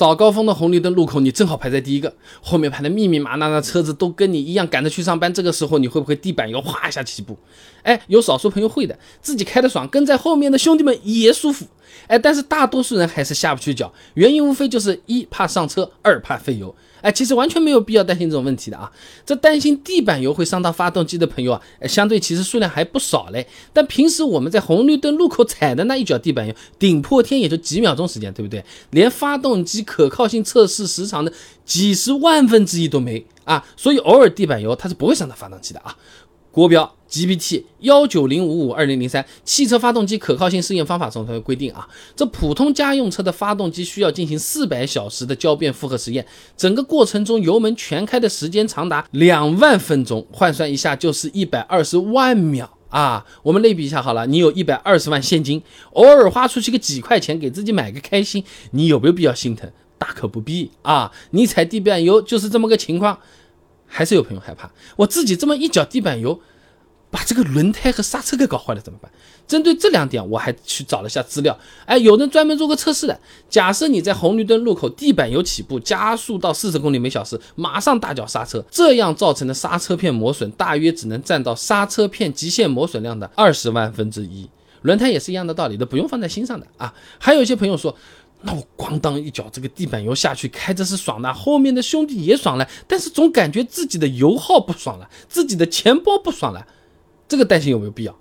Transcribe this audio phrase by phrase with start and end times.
[0.00, 5.30] 早高峰的红绿灯路口，你正好排在第一个，后面排的密密麻麻的车子都跟你一样赶着去上班。
[5.34, 7.36] 这个时候你会不会地板油哗一下起步？
[7.82, 11.66] 哎，有少数朋友会的，自己开的爽，跟在后面的兄弟们也舒服。
[12.06, 16.74] 哎，但是大多数人还是下不去脚，原因无非就是一怕上车，二怕费油。
[17.02, 18.90] 哎，其实完全没有必要担心这种问题的啊。
[19.24, 23.46] 这担心地板油会伤到发动机的朋友啊，相对其实数量还不少嘞。
[23.72, 28.64] 但平时我们在红绿灯路口踩的那一脚地板油，顶破天也就几秒钟时间，对不对？
[28.90, 31.32] 连发动机可靠性测试时长的
[31.64, 33.64] 几十万分之一都没啊。
[33.76, 35.96] 所以偶尔地板油它是不会伤到发动机的啊。
[36.50, 46.24] 国标 GPT 幺九零五五二零零三汽车发动机可靠性试验方法中它会规定啊，这普通家用车的发动机需要进行四百小时的交变负荷实验，
[46.56, 53.24] 整个过程中油门全开的时间长达两万分钟，换算一下就是一百二十万秒啊。
[53.42, 55.60] 我们类比一下好了，你有一百二十万现金，
[55.92, 59.68] 偶尔花出去个几块钱给自己买个开心，你有没有必要心疼？
[59.98, 61.10] 大可不必啊。
[61.32, 63.18] 你踩地板油就是这么个情况。
[63.92, 66.40] 还是有朋友害怕，我自己这么一脚地板油，
[67.10, 69.10] 把这个轮胎和刹车给搞坏了怎么办？
[69.48, 71.58] 针对这两点，我还去找了下资料。
[71.84, 73.20] 哎，有人专门做过测试的。
[73.48, 84.48] 假设你在红绿灯路口地板油起步，加速到四十公里每小时，马上大脚刹车，这样造成的刹车片磨损大约只能占到刹车片极限磨损量的二十万分之一。
[84.82, 86.94] 轮胎也是一样的道理，都不用放在心上的啊。
[87.18, 87.94] 还有一些朋友说。
[88.42, 96.66] 那我咣当一脚这个地板油下去，开着是爽的，后面的兄弟也爽了，但是总感觉自己的油耗不爽了，自己的钱包不爽了，
[97.28, 98.16] 这个担心有没有必要？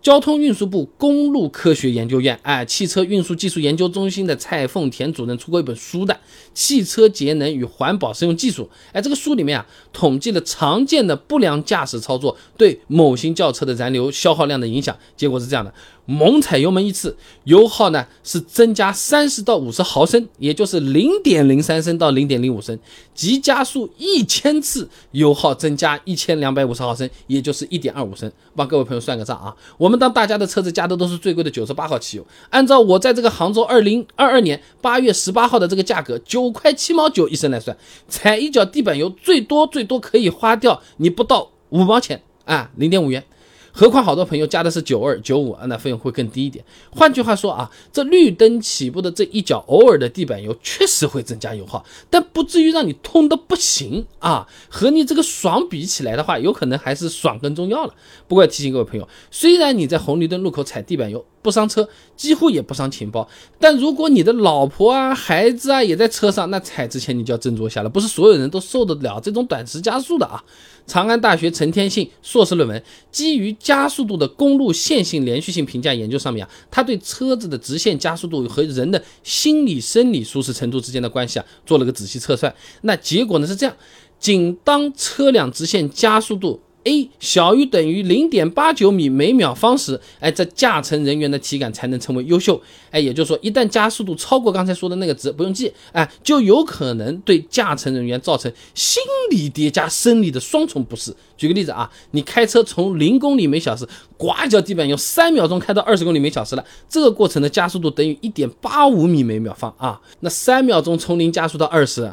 [0.00, 6.12] 交通运输部公路科学研究院，哎，汽车运输技术研究中心的蔡凤田主任出过一本书的
[6.52, 15.72] 《汽车节能与环保实用技术》，哎，这个书里面啊，统计了常见的不良驾驶操作对某型轿车的燃油消耗量的影响，结果是这样的。
[16.04, 22.76] 猛踩油门一次，油耗呢是增加三十到五十毫升，也就是零点零三升到零点零五升；
[23.14, 28.30] 急加速一千次，油耗增加一千两百五十毫升，也就是一点二五升。
[28.56, 37.76] 帮各位朋友算个账啊，我们当大家的车子加的都是最贵的九十八号汽油，按照我在这个杭州二零二二年八月十八号的这个价格，九块七毛九一升来算，
[38.08, 43.24] 踩一脚地板油，最多最多可以花掉你不到五毛钱啊，零点五元。
[43.72, 46.62] 何况好多朋友加的是九二九五啊，那费用会更低一点。
[46.90, 54.46] 换句话说啊，这绿灯起步的这一脚偶尔的地板油确实会增加油耗，但不至于让你痛的不行啊。
[54.68, 57.94] 和你这个爽比起来的话，有可能还是爽更重要了。
[58.28, 61.86] 不过提醒各位朋友，虽然你在红绿灯路口踩地板油不伤车，
[62.16, 67.88] 几乎也不伤钱包，但如果你的老婆啊、孩子啊也在车上，那踩之前你就要斟酌下了。
[67.90, 70.42] 不是所有人都受得了这种短时加速的啊。
[70.86, 82.54] 长安大学陈天信硕士论文基于加速度的公路线性连续性评价研究上面啊，他对车子的直线加速度和人的心理生理舒适程度之间的关系啊做了个仔细测算。
[82.82, 83.74] 那结果呢是这样，
[84.18, 86.60] 仅当车辆直线加速度。
[86.84, 92.60] A 小于等于零点八九米每秒方时，哎，这驾乘人员的体感才能称为优秀。
[92.90, 101.14] 哎，也就是说，一旦加速度超过刚才说的那个值，不用记，哎，就有可能对驾乘人员造成心理叠加生理的双重不适。
[101.36, 112.12] 举个例子啊，你开车从零公里每小时，呱一脚地板用，三秒钟开到二十公里每小时了，这个过程的加速度等于一点八五米每秒方啊，那三秒钟从零加速到二十。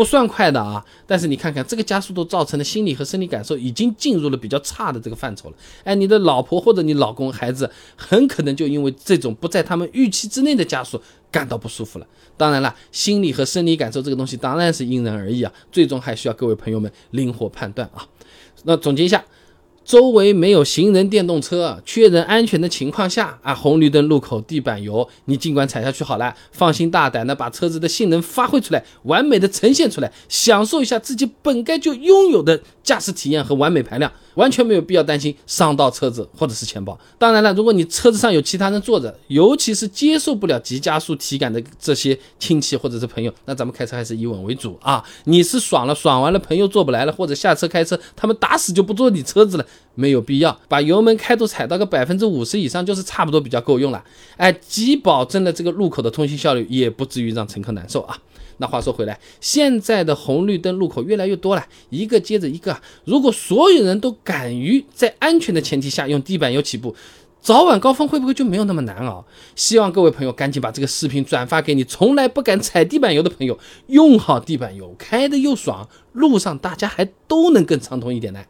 [0.00, 5.56] 不算快的啊，但是你看看这个加速度造成的心理和生理感受，已经进入了比较差的这个范畴了。
[5.84, 10.98] 哎，你的老婆或者你老公、孩子，很可能就因为这种不在他们预期之内的加速
[11.30, 12.06] 感到不舒服了。
[12.38, 18.08] 当然了，心理和生理感受这个东西当然是因人而异啊，最终还需要各位朋友们灵活判断啊。
[18.64, 19.22] 那总结一下。
[19.90, 34.12] 周围没有行人电动车，确认安全的情况下啊，红绿灯路口地板油，你尽管踩下去好了，放心大胆的把车子的性能发挥出来，完美的呈现出来，享受一下自己本该就拥有的驾驶体验和完美排量。
[34.40, 36.98] 完全没有必要担心伤到车子或者是钱包。
[37.18, 45.04] 当然了，如果你车子上有其他人坐着，尤其是接受不了急加速体感的这些亲戚或者是朋友，那咱们开车还是以稳为主啊。
[45.24, 54.02] 你是爽了，爽完了，朋友坐不来了，或者下车开车，他们打死就不坐你车子了，没有必要把油门开度踩到个百分之五十以上，就是差不多比较够用了。
[54.38, 58.16] 哎，既保证了这个路口的通行效率，也不至于让乘客难受啊。
[58.60, 62.78] 那话说回来，现在的红绿灯路口越来越多了，一个接着一个。
[63.06, 66.94] 如果所有人都敢于在安全的前提下用地板油起步，
[67.40, 69.24] 早晚高峰会不会就没有那么难熬？
[69.56, 78.44] 希望各位朋友赶紧把这个视频转发给你从来不敢踩地板油的朋友，用好地板油，开的又爽，路上大家还都能更畅通一点呢。